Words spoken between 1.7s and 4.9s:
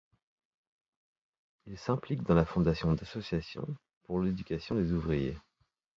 s'implique dans la fondation d'associations pour l'éducation